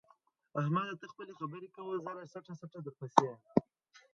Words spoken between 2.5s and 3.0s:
څټه